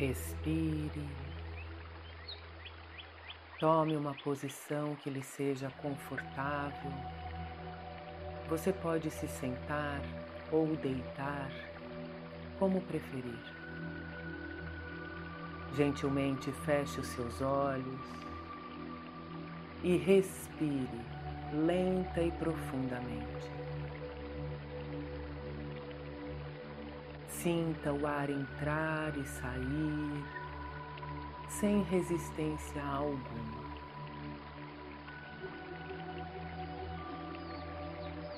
Respire. 0.00 1.06
Tome 3.58 3.94
uma 3.94 4.14
posição 4.14 4.96
que 4.96 5.10
lhe 5.10 5.22
seja 5.22 5.70
confortável. 5.82 6.90
Você 8.48 8.72
pode 8.72 9.10
se 9.10 9.28
sentar 9.28 10.00
ou 10.50 10.74
deitar, 10.76 11.50
como 12.58 12.80
preferir. 12.80 13.38
Gentilmente 15.76 16.50
feche 16.50 17.00
os 17.00 17.08
seus 17.08 17.42
olhos 17.42 18.00
e 19.82 19.98
respire 19.98 20.88
lenta 21.52 22.22
e 22.22 22.30
profundamente. 22.30 23.50
Sinta 27.42 27.90
o 27.90 28.06
ar 28.06 28.28
entrar 28.28 29.16
e 29.16 29.24
sair 29.24 30.24
sem 31.48 31.82
resistência 31.84 32.84
alguma. 32.84 33.64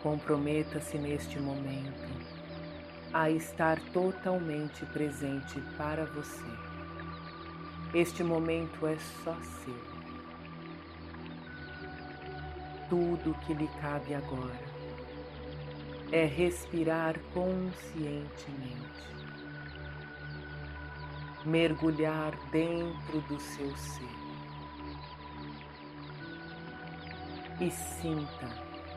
Comprometa-se 0.04 0.96
neste 0.98 1.40
momento 1.40 2.08
a 3.12 3.28
estar 3.28 3.80
totalmente 3.92 4.86
presente 4.86 5.60
para 5.76 6.04
você. 6.04 6.46
Este 7.92 8.22
momento 8.22 8.86
é 8.86 8.96
só 9.24 9.34
seu. 9.64 9.82
Tudo 12.88 13.34
que 13.40 13.52
lhe 13.52 13.66
cabe 13.80 14.14
agora 14.14 14.71
é 16.12 16.26
respirar 16.26 17.18
conscientemente, 17.32 18.76
mergulhar 21.46 22.36
dentro 22.50 23.22
do 23.22 23.40
seu 23.40 23.74
ser. 23.74 24.22
E 27.58 27.70
sinta 27.70 28.46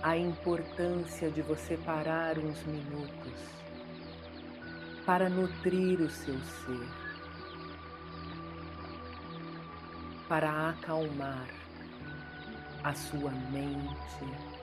a 0.04 0.18
importância 0.18 1.32
de 1.32 1.42
você 1.42 1.78
parar 1.78 2.38
uns 2.38 2.62
minutos 2.66 3.56
para 5.06 5.30
nutrir 5.30 6.02
o 6.02 6.10
seu 6.10 6.38
ser, 6.42 6.90
para 10.28 10.72
acalmar 10.72 11.48
a 12.84 12.94
sua 12.94 13.32
mente 13.32 14.55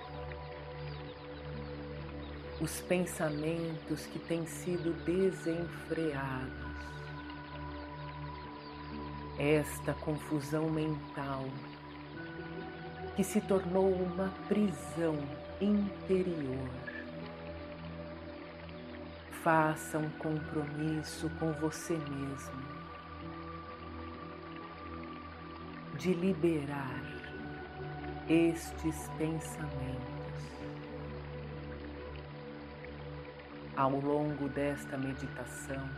os 2.63 2.81
pensamentos 2.83 4.07
que 4.07 4.21
têm 4.21 4.47
sido 4.47 4.93
desenfreados, 5.05 6.53
esta 9.37 9.93
confusão 9.95 10.71
mental 10.71 11.45
que 13.17 13.25
se 13.25 13.41
tornou 13.41 13.93
uma 13.93 14.33
prisão 14.47 15.19
interior. 15.61 16.71
Faça 19.43 19.99
um 19.99 20.09
compromisso 20.11 21.29
com 21.41 21.53
você 21.55 21.95
mesmo 21.95 22.63
de 25.99 26.15
liberar 26.15 27.03
estes 28.29 29.09
pensamentos. 29.19 30.12
Ao 33.83 33.99
longo 33.99 34.49
desta 34.49 34.97
meditação. 34.97 35.91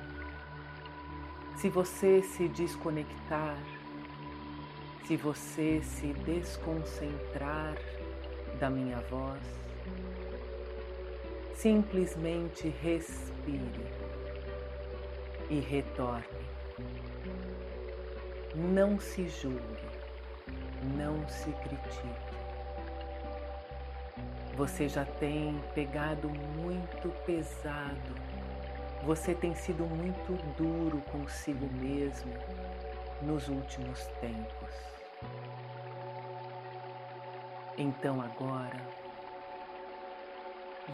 Se 1.58 1.68
você 1.68 2.22
se 2.22 2.48
desconectar, 2.48 3.58
se 5.06 5.18
você 5.18 5.82
se 5.82 6.14
desconcentrar 6.24 7.76
da 8.58 8.70
minha 8.70 9.00
voz, 9.10 9.42
simplesmente 11.54 12.68
respire 12.68 13.86
e 15.50 15.60
retorne. 15.60 16.24
Não 18.54 18.98
se 18.98 19.28
julgue, 19.28 19.88
não 20.96 21.28
se 21.28 21.52
critique. 21.52 22.33
Você 24.56 24.88
já 24.88 25.04
tem 25.04 25.60
pegado 25.74 26.30
muito 26.30 27.08
pesado. 27.26 28.14
Você 29.02 29.34
tem 29.34 29.52
sido 29.52 29.84
muito 29.84 30.32
duro 30.56 31.00
consigo 31.10 31.66
mesmo 31.72 32.32
nos 33.20 33.48
últimos 33.48 34.06
tempos. 34.20 34.74
Então 37.76 38.22
agora, 38.22 38.80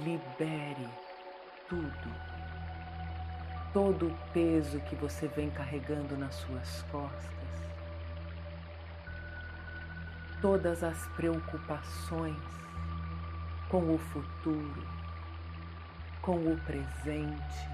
libere 0.03 0.89
tudo, 1.69 2.15
todo 3.75 4.07
o 4.07 4.19
peso 4.33 4.81
que 4.81 4.97
você 4.97 5.29
vem 5.29 5.51
carregando 5.51 6.17
nas 6.17 6.35
suas 6.37 6.83
costas, 6.91 7.31
todas 10.41 10.83
as 10.83 11.07
preocupações 11.09 12.61
com 13.71 13.95
o 13.95 13.99
futuro, 13.99 14.83
com 16.21 16.37
o 16.37 16.59
presente, 16.67 17.69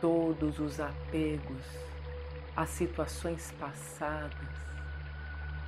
todos 0.00 0.58
os 0.58 0.80
apegos 0.80 1.66
às 2.56 2.70
situações 2.70 3.52
passadas 3.60 4.32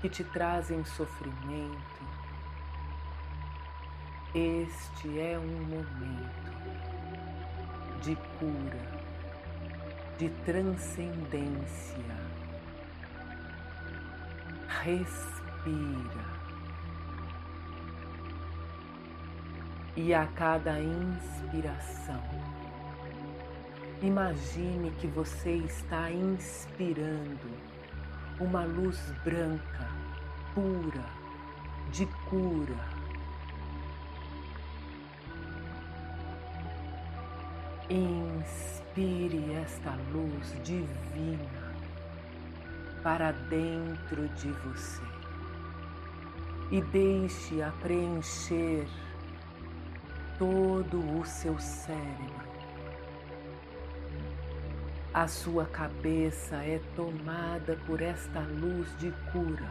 que 0.00 0.08
te 0.08 0.24
trazem 0.24 0.82
sofrimento. 0.84 2.02
Este 4.34 5.20
é 5.20 5.38
um 5.38 5.64
momento 5.66 6.54
de 8.02 8.16
cura, 8.38 9.04
de 10.18 10.30
transcendência. 10.44 12.04
Respira. 14.82 16.33
E 19.96 20.12
a 20.12 20.26
cada 20.26 20.80
inspiração, 20.80 22.20
imagine 24.02 24.90
que 25.00 25.06
você 25.06 25.52
está 25.52 26.10
inspirando 26.10 27.48
uma 28.40 28.64
luz 28.64 28.98
branca, 29.22 29.88
pura, 30.52 31.04
de 31.92 32.06
cura. 32.28 32.74
Inspire 37.88 39.52
esta 39.62 39.96
luz 40.12 40.56
divina 40.64 41.72
para 43.04 43.30
dentro 43.30 44.26
de 44.30 44.48
você 44.50 45.02
e 46.72 46.80
deixe-a 46.80 47.70
preencher 47.80 48.88
todo 50.38 50.98
o 51.20 51.24
seu 51.24 51.58
cérebro. 51.58 52.44
A 55.12 55.28
sua 55.28 55.64
cabeça 55.66 56.56
é 56.56 56.80
tomada 56.96 57.78
por 57.86 58.02
esta 58.02 58.40
luz 58.40 58.88
de 58.98 59.12
cura. 59.30 59.68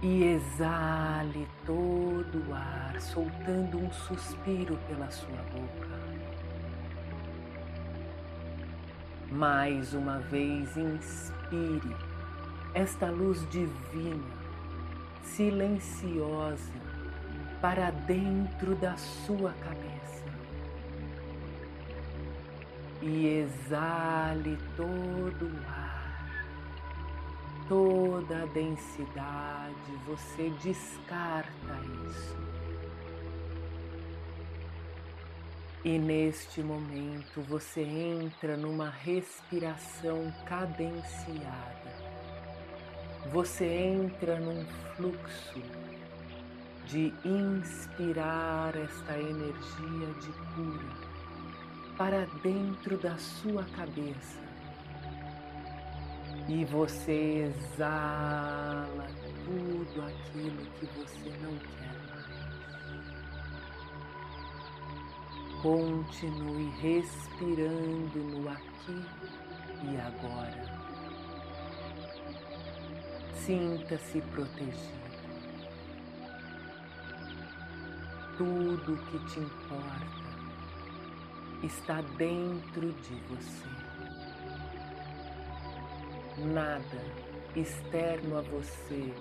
E 0.00 0.22
exale 0.22 1.48
todo 1.66 2.48
o 2.48 2.54
ar, 2.54 3.00
soltando 3.00 3.78
um 3.78 3.90
suspiro 3.90 4.78
pela 4.86 5.10
sua 5.10 5.42
boca. 5.52 5.98
Mais 9.32 9.92
uma 9.92 10.20
vez, 10.20 10.76
inspire 10.76 11.96
esta 12.72 13.10
luz 13.10 13.44
divina, 13.50 14.22
silenciosa, 15.24 16.87
para 17.60 17.90
dentro 17.90 18.74
da 18.76 18.96
sua 18.96 19.52
cabeça 19.52 19.98
e 23.02 23.26
exale 23.26 24.58
todo 24.76 25.46
o 25.46 25.68
ar, 25.68 26.44
toda 27.68 28.42
a 28.42 28.46
densidade, 28.46 29.92
você 30.06 30.50
descarta 30.62 31.80
isso. 32.08 32.36
E 35.84 35.96
neste 35.98 36.60
momento 36.60 37.40
você 37.42 37.82
entra 37.82 38.56
numa 38.56 38.90
respiração 38.90 40.32
cadenciada. 40.44 41.78
Você 43.32 43.64
entra 43.64 44.38
num 44.40 44.64
fluxo 44.96 45.87
de 46.88 47.12
inspirar 47.22 48.74
esta 48.74 49.18
energia 49.18 50.06
de 50.20 50.32
cura 50.54 51.08
para 51.98 52.26
dentro 52.42 52.96
da 52.96 53.16
sua 53.18 53.62
cabeça 53.76 54.38
e 56.48 56.64
você 56.64 57.52
exala 57.52 59.06
tudo 59.44 60.02
aquilo 60.02 60.64
que 60.78 60.86
você 60.86 61.30
não 61.42 61.58
quer 61.58 61.92
mais. 62.08 62.38
Continue 65.60 66.70
respirando 66.80 68.18
no 68.18 68.48
aqui 68.48 69.04
e 69.84 69.96
agora. 70.00 70.78
Sinta-se 73.34 74.22
protegido. 74.22 75.07
Tudo 78.38 78.96
que 79.10 79.18
te 79.26 79.40
importa 79.40 80.06
está 81.60 82.00
dentro 82.16 82.92
de 82.92 83.14
você. 83.28 83.68
Nada 86.54 87.02
externo 87.56 88.38
a 88.38 88.42
você 88.42 89.12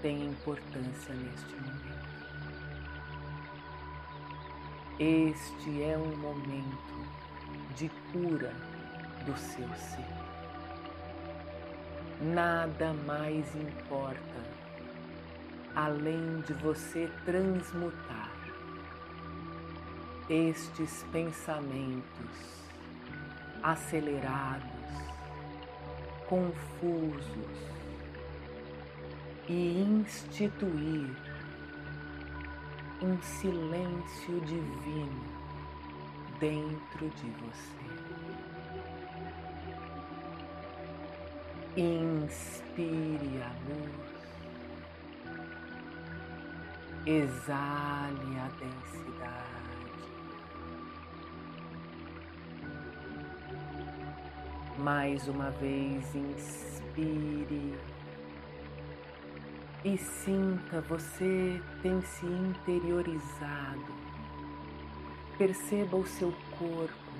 tem 0.00 0.24
importância 0.24 1.14
neste 1.14 1.54
momento. 1.56 1.92
Este 4.98 5.82
é 5.82 5.98
um 5.98 6.16
momento 6.16 7.06
de 7.76 7.90
cura 8.12 8.54
do 9.26 9.36
seu 9.36 9.68
ser. 9.74 10.08
Nada 12.22 12.94
mais 13.06 13.54
importa 13.54 14.62
além 15.74 16.40
de 16.46 16.52
você 16.54 17.10
transmutar 17.24 18.21
estes 20.32 21.04
pensamentos 21.12 22.62
acelerados, 23.62 24.64
confusos 26.26 27.58
e 29.46 29.82
instituir 29.82 31.14
um 33.02 33.20
silêncio 33.20 34.40
divino 34.46 35.24
dentro 36.40 37.10
de 37.10 37.30
você. 37.42 37.82
Inspire 41.76 43.42
a 43.42 43.52
luz, 43.68 44.12
exale 47.06 48.38
a 48.38 48.48
densidade. 48.58 49.71
Mais 54.82 55.28
uma 55.28 55.48
vez, 55.48 56.12
inspire 56.12 57.78
e 59.84 59.96
sinta 59.96 60.80
você 60.80 61.62
tem 61.80 62.02
se 62.02 62.26
interiorizado. 62.26 63.86
Perceba 65.38 65.96
o 65.96 66.04
seu 66.04 66.34
corpo 66.58 67.12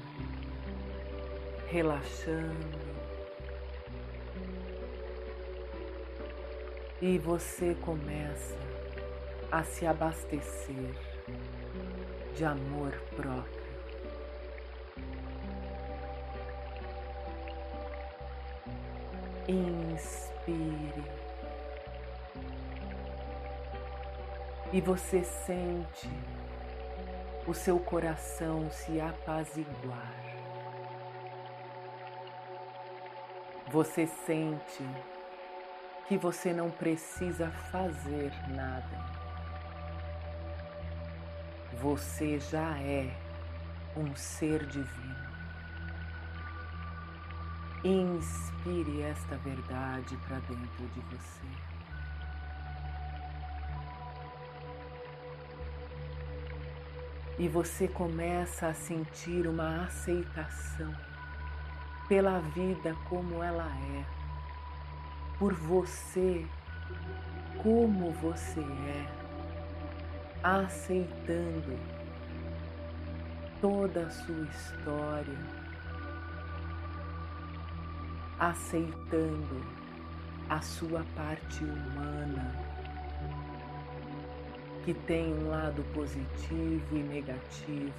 relaxando. 1.68 2.80
E 7.00 7.16
você 7.18 7.76
começa 7.80 8.58
a 9.52 9.62
se 9.62 9.86
abastecer 9.86 10.96
de 12.34 12.44
amor 12.44 12.92
próprio. 13.14 13.61
Inspire. 19.52 21.04
E 24.72 24.80
você 24.80 25.22
sente 25.22 26.08
o 27.46 27.52
seu 27.52 27.78
coração 27.78 28.70
se 28.70 28.98
apaziguar. 28.98 30.14
Você 33.70 34.06
sente 34.06 34.88
que 36.08 36.16
você 36.16 36.54
não 36.54 36.70
precisa 36.70 37.50
fazer 37.70 38.32
nada. 38.48 39.04
Você 41.74 42.40
já 42.40 42.78
é 42.80 43.14
um 43.94 44.16
ser 44.16 44.64
divino. 44.66 45.31
Inspire 47.84 49.02
esta 49.02 49.36
verdade 49.38 50.16
para 50.28 50.38
dentro 50.40 50.86
de 50.94 51.00
você. 51.00 51.46
E 57.38 57.48
você 57.48 57.88
começa 57.88 58.68
a 58.68 58.74
sentir 58.74 59.48
uma 59.48 59.84
aceitação 59.84 60.94
pela 62.08 62.38
vida 62.38 62.94
como 63.08 63.42
ela 63.42 63.66
é, 63.66 64.04
por 65.38 65.52
você 65.52 66.46
como 67.62 68.12
você 68.12 68.60
é, 68.60 69.06
aceitando 70.42 71.78
toda 73.60 74.06
a 74.06 74.10
sua 74.10 74.44
história 74.46 75.61
aceitando 78.42 79.64
a 80.48 80.60
sua 80.60 81.04
parte 81.14 81.62
humana, 81.62 82.52
que 84.84 84.92
tem 84.92 85.32
um 85.32 85.48
lado 85.48 85.84
positivo 85.94 86.84
e 86.90 86.98
negativo. 87.04 87.92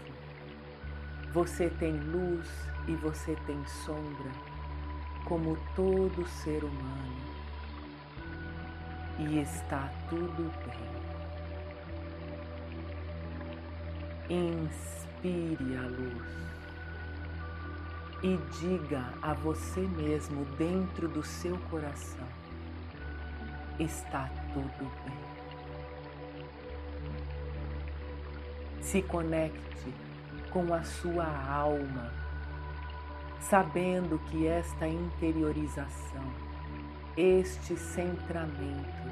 Você 1.32 1.70
tem 1.70 1.94
luz 1.94 2.46
e 2.90 2.96
você 2.96 3.38
tem 3.48 3.66
sombra, 3.66 4.32
como 5.24 5.58
todo 5.78 6.28
ser 6.28 6.62
humano. 6.62 7.24
E 9.20 9.40
está 9.40 9.90
tudo 10.10 10.52
bem. 14.28 14.60
Inspire 14.60 15.78
a 15.78 15.88
luz 15.88 16.63
e 18.24 18.40
diga 18.58 19.14
a 19.22 19.34
você 19.34 19.82
mesmo 19.82 20.46
dentro 20.58 21.10
do 21.10 21.22
seu 21.22 21.58
coração: 21.70 22.26
está 23.78 24.30
tudo 24.54 24.90
bem. 25.04 25.24
Se 28.82 29.02
conecte 29.02 29.94
com 30.50 30.74
a 30.74 30.84
sua 30.84 31.26
alma, 31.26 32.12
sabendo 33.42 34.18
que 34.30 34.48
esta 34.48 34.88
interiorização, 34.88 36.24
este 37.18 37.76
centramento, 37.76 39.04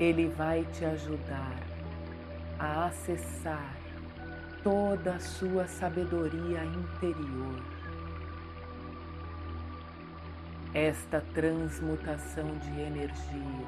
ele 0.00 0.28
vai 0.28 0.64
te 0.72 0.84
ajudar 0.84 1.56
a 2.58 2.86
acessar 2.86 3.79
toda 4.62 5.14
a 5.14 5.20
sua 5.20 5.66
sabedoria 5.66 6.64
interior. 6.64 7.62
Esta 10.74 11.20
transmutação 11.34 12.46
de 12.58 12.80
energia 12.80 13.66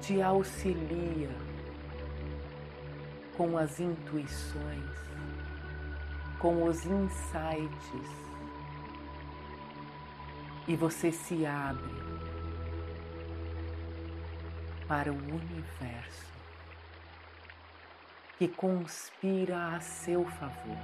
te 0.00 0.20
auxilia 0.20 1.30
com 3.36 3.56
as 3.56 3.78
intuições, 3.80 4.90
com 6.38 6.64
os 6.64 6.84
insights, 6.84 8.10
e 10.66 10.74
você 10.74 11.12
se 11.12 11.44
abre 11.46 11.92
para 14.88 15.12
o 15.12 15.16
universo 15.16 16.31
que 18.38 18.48
conspira 18.48 19.76
a 19.76 19.80
seu 19.80 20.24
favor. 20.24 20.78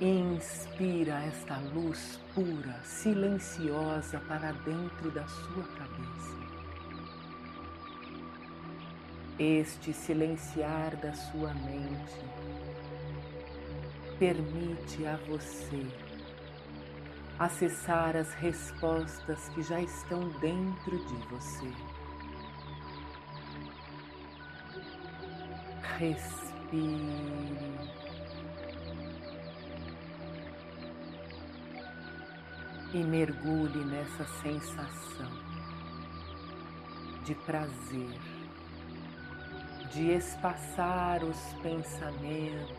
Inspira 0.00 1.24
esta 1.26 1.58
luz 1.74 2.18
pura, 2.34 2.80
silenciosa 2.84 4.18
para 4.20 4.52
dentro 4.52 5.10
da 5.10 5.26
sua 5.26 5.64
cabeça. 5.64 6.40
Este 9.38 9.92
silenciar 9.92 10.96
da 10.96 11.12
sua 11.12 11.52
mente 11.54 12.24
permite 14.18 15.06
a 15.06 15.16
você 15.28 15.86
acessar 17.38 18.16
as 18.16 18.34
respostas 18.34 19.48
que 19.50 19.62
já 19.62 19.80
estão 19.80 20.28
dentro 20.40 20.98
de 20.98 21.14
você. 21.28 21.89
Respire. 26.00 26.40
E 32.94 33.04
mergulhe 33.04 33.84
nessa 33.84 34.24
sensação 34.42 35.30
de 37.22 37.34
prazer, 37.34 38.18
de 39.92 40.12
espaçar 40.12 41.22
os 41.22 41.36
pensamentos, 41.62 42.78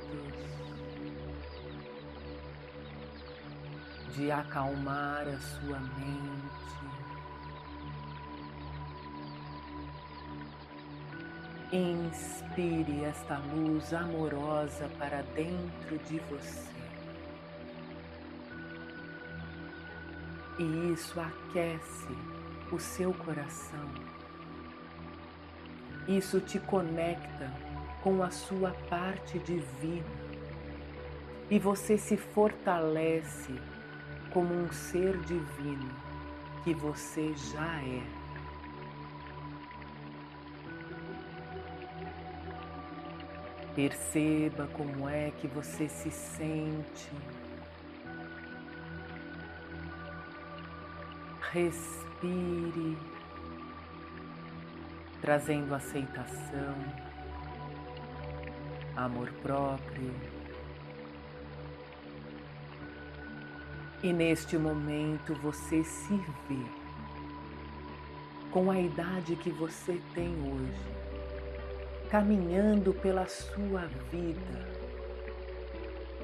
de 4.15 4.31
acalmar 4.31 5.27
a 5.27 5.39
sua 5.39 5.79
mente. 5.79 6.90
Inspire 11.73 13.05
esta 13.05 13.37
luz 13.37 13.93
amorosa 13.93 14.89
para 14.97 15.21
dentro 15.33 15.97
de 15.99 16.19
você. 16.29 16.69
E 20.59 20.91
isso 20.93 21.17
aquece 21.17 22.09
o 22.73 22.77
seu 22.77 23.13
coração. 23.13 23.89
Isso 26.09 26.41
te 26.41 26.59
conecta 26.59 27.49
com 28.03 28.21
a 28.21 28.29
sua 28.29 28.71
parte 28.89 29.39
divina. 29.39 30.05
E 31.49 31.57
você 31.57 31.97
se 31.97 32.17
fortalece 32.17 33.55
como 34.33 34.53
um 34.53 34.69
ser 34.73 35.17
divino 35.19 35.89
que 36.65 36.73
você 36.73 37.33
já 37.33 37.81
é. 37.81 38.20
Perceba 43.81 44.67
como 44.73 45.09
é 45.09 45.31
que 45.41 45.47
você 45.47 45.89
se 45.89 46.11
sente. 46.11 47.09
Respire, 51.51 52.95
trazendo 55.19 55.73
aceitação, 55.73 56.75
amor 58.95 59.31
próprio. 59.41 60.13
E 64.03 64.13
neste 64.13 64.59
momento 64.59 65.33
você 65.41 65.83
se 65.83 66.15
vê 66.47 66.65
com 68.51 68.69
a 68.69 68.79
idade 68.79 69.35
que 69.37 69.49
você 69.49 69.99
tem 70.13 70.35
hoje 70.35 71.00
caminhando 72.11 72.93
pela 72.93 73.25
sua 73.25 73.85
vida, 74.11 74.59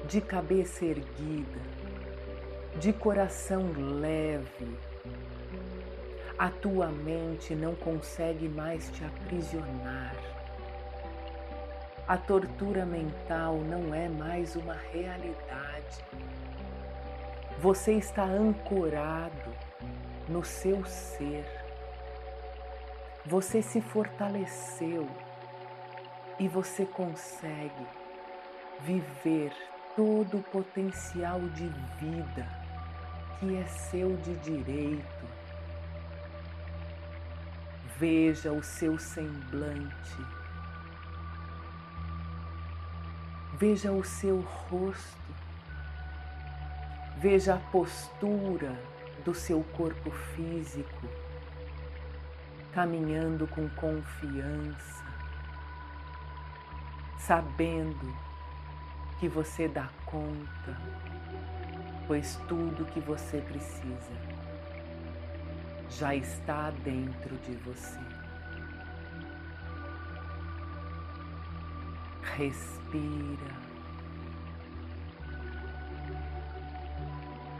de 0.06 0.20
cabeça 0.20 0.84
erguida, 0.84 1.62
de 2.78 2.92
coração 2.92 3.72
leve. 3.98 4.76
A 6.38 6.50
tua 6.50 6.88
mente 6.88 7.54
não 7.54 7.74
consegue 7.74 8.50
mais 8.50 8.90
te 8.90 9.02
aprisionar. 9.02 10.14
A 12.06 12.18
tortura 12.18 12.84
mental 12.84 13.56
não 13.56 13.94
é 13.94 14.10
mais 14.10 14.56
uma 14.56 14.76
realidade. 14.92 16.04
Você 17.62 17.94
está 17.94 18.24
ancorado 18.24 19.54
no 20.28 20.44
seu 20.44 20.84
ser. 20.84 21.46
Você 23.24 23.62
se 23.62 23.80
fortaleceu 23.80 25.08
e 26.38 26.46
você 26.46 26.86
consegue 26.86 27.86
viver 28.80 29.52
todo 29.96 30.38
o 30.38 30.42
potencial 30.42 31.40
de 31.40 31.68
vida 31.98 32.46
que 33.40 33.56
é 33.56 33.66
seu 33.66 34.16
de 34.18 34.36
direito. 34.36 35.28
Veja 37.96 38.52
o 38.52 38.62
seu 38.62 38.96
semblante, 38.96 40.24
veja 43.58 43.90
o 43.90 44.04
seu 44.04 44.40
rosto, 44.40 45.34
veja 47.16 47.54
a 47.54 47.58
postura 47.72 48.80
do 49.24 49.34
seu 49.34 49.64
corpo 49.76 50.12
físico, 50.12 51.08
caminhando 52.72 53.48
com 53.48 53.68
confiança 53.70 55.07
sabendo 57.28 58.16
que 59.20 59.28
você 59.28 59.68
dá 59.68 59.86
conta, 60.06 60.80
pois 62.06 62.36
tudo 62.48 62.86
que 62.86 63.00
você 63.00 63.42
precisa 63.42 64.38
já 65.90 66.14
está 66.14 66.70
dentro 66.82 67.36
de 67.36 67.54
você. 67.56 67.98
Respira. 72.38 73.58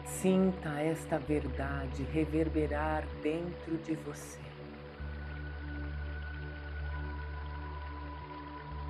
Sinta 0.06 0.80
esta 0.80 1.18
verdade 1.18 2.04
reverberar 2.04 3.04
dentro 3.22 3.76
de 3.76 3.94
você. 3.96 4.47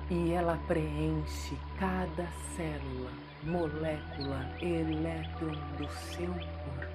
E 0.09 0.31
ela 0.31 0.57
preenche 0.67 1.55
cada 1.77 2.27
célula, 2.55 3.11
molécula, 3.43 4.43
elétron 4.59 5.53
do 5.77 5.87
seu 5.89 6.33
corpo. 6.33 6.89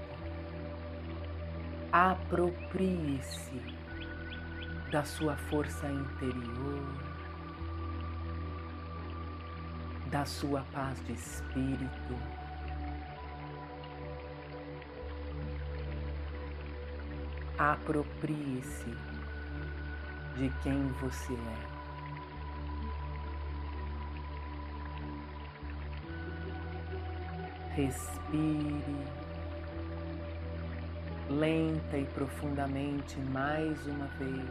Aproprie-se 1.92 3.62
da 4.90 5.04
sua 5.04 5.36
força 5.36 5.86
interior, 5.86 6.84
da 10.10 10.24
sua 10.24 10.64
paz 10.72 11.00
de 11.06 11.12
espírito. 11.12 12.18
Aproprie-se 17.56 18.92
de 20.36 20.52
quem 20.64 20.88
você 21.00 21.32
é. 21.32 21.73
Respire 27.74 28.84
lenta 31.28 31.96
e 31.98 32.04
profundamente 32.04 33.18
mais 33.18 33.84
uma 33.86 34.06
vez. 34.18 34.48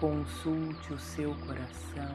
Consulte 0.00 0.94
o 0.94 0.98
seu 0.98 1.34
coração. 1.46 2.14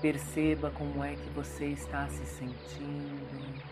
Perceba 0.00 0.70
como 0.70 1.04
é 1.04 1.14
que 1.14 1.28
você 1.30 1.66
está 1.66 2.08
se 2.08 2.24
sentindo. 2.24 3.68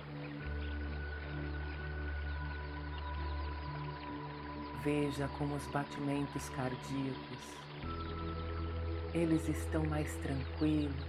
Veja 4.84 5.26
como 5.38 5.54
os 5.54 5.66
batimentos 5.68 6.50
cardíacos 6.50 7.65
eles 9.16 9.48
estão 9.48 9.82
mais 9.86 10.14
tranquilos, 10.16 11.06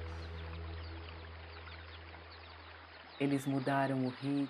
eles 3.19 3.45
mudaram 3.45 4.05
o 4.05 4.09
ritmo. 4.09 4.47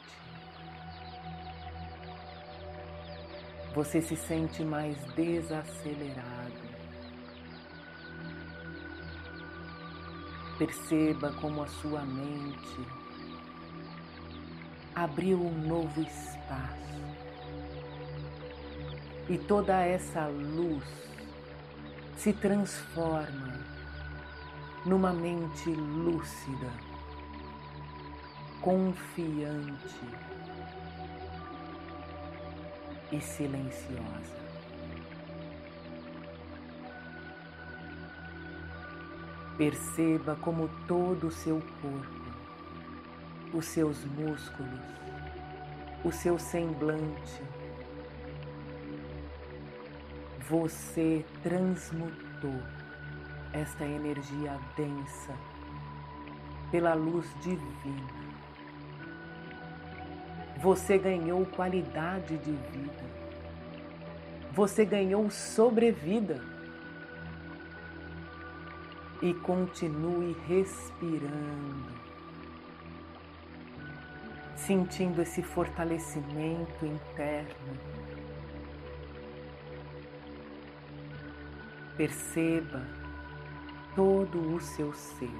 Você 3.73 4.01
se 4.01 4.15
sente 4.15 4.63
mais 4.63 4.95
desacelerado. 5.13 6.67
Perceba 10.59 11.31
como 11.33 11.63
a 11.63 11.67
sua 11.67 12.01
mente 12.01 12.87
abriu 14.95 15.39
um 15.39 15.67
novo 15.67 16.01
espaço 16.01 16.77
e 19.29 19.37
toda 19.37 19.79
essa 19.83 20.27
luz 20.27 21.07
se 22.17 22.33
transforma 22.33 23.46
numa 24.87 25.11
mente 25.11 25.69
lúcida, 25.69 26.71
confiante 28.61 29.99
e 33.11 33.19
silenciosa. 33.19 34.37
Perceba 39.57 40.37
como 40.37 40.69
todo 40.87 41.27
o 41.27 41.31
seu 41.31 41.61
corpo, 41.81 43.57
os 43.57 43.65
seus 43.65 44.05
músculos, 44.05 44.79
o 46.05 46.11
seu 46.13 46.39
semblante 46.39 47.43
você 50.47 51.25
transmutou 51.43 52.76
esta 53.53 53.85
energia 53.85 54.59
densa 54.75 55.33
pela 56.71 56.93
luz 56.93 57.25
divina. 57.41 58.27
Você 60.57 60.97
ganhou 60.97 61.45
qualidade 61.45 62.37
de 62.37 62.51
vida. 62.51 63.05
Você 64.51 64.83
ganhou 64.83 65.29
sobrevida. 65.29 66.41
E 69.19 69.33
continue 69.33 70.35
respirando, 70.47 71.91
sentindo 74.55 75.19
esse 75.23 75.41
fortalecimento 75.41 76.85
interno. 76.85 77.77
Perceba 81.95 83.06
todo 83.97 84.53
o 84.53 84.61
seu 84.61 84.93
ser. 84.93 85.31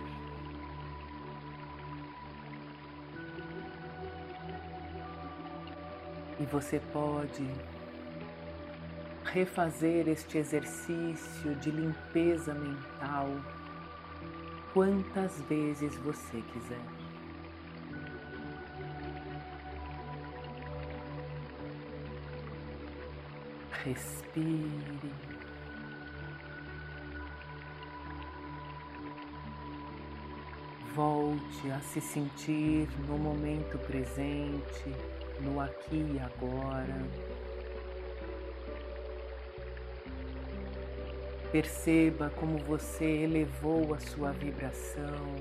E 6.40 6.46
você 6.46 6.82
pode 6.92 7.48
refazer 9.26 10.08
este 10.08 10.40
exercício 10.40 11.54
de 11.58 11.70
limpeza 11.70 12.56
mental 12.56 13.30
quantas 14.74 15.40
vezes 15.42 15.96
você 15.98 16.42
quiser. 16.52 16.82
Respire. 23.86 25.37
Volte 30.98 31.70
a 31.70 31.80
se 31.80 32.01
sentir 32.01 32.89
no 33.08 33.20
momento 33.20 33.77
presente, 33.77 34.96
no 35.39 35.62
aqui 35.62 36.16
e 36.16 36.20
agora. 36.20 36.98
Perceba 41.51 42.32
como 42.32 42.58
você 42.58 43.06
elevou 43.06 43.94
a 43.94 44.00
sua 44.00 44.32
vibração. 44.32 45.36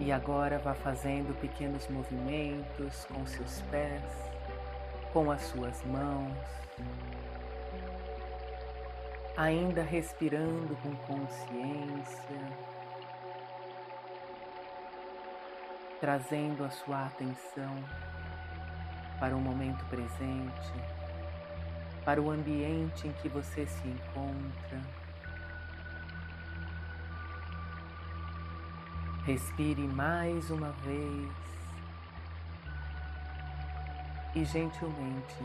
E 0.00 0.12
agora 0.12 0.58
vá 0.58 0.74
fazendo 0.74 1.34
pequenos 1.40 1.88
movimentos 1.88 3.06
com 3.06 3.24
seus 3.24 3.62
pés, 3.70 4.02
com 5.14 5.30
as 5.30 5.40
suas 5.44 5.82
mãos 5.86 6.64
ainda 9.36 9.82
respirando 9.82 10.76
com 10.76 10.94
consciência, 11.06 12.40
trazendo 16.00 16.64
a 16.64 16.70
sua 16.70 17.06
atenção 17.06 17.84
para 19.18 19.34
o 19.34 19.40
momento 19.40 19.84
presente, 19.86 20.72
para 22.04 22.20
o 22.20 22.30
ambiente 22.30 23.08
em 23.08 23.12
que 23.14 23.28
você 23.28 23.66
se 23.66 23.88
encontra. 23.88 24.80
Respire 29.24 29.88
mais 29.88 30.50
uma 30.50 30.70
vez 30.84 31.32
e 34.34 34.44
gentilmente 34.44 35.42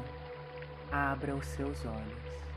abra 0.92 1.34
os 1.34 1.46
seus 1.46 1.86
olhos. 1.86 2.49